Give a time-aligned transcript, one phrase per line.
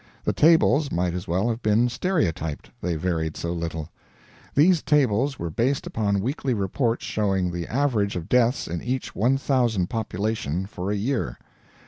[0.23, 3.89] The tables might as well have been stereotyped, they varied so little.
[4.55, 9.91] These tables were based upon weekly reports showing the average of deaths in each 1,000
[9.91, 11.37] population for a year.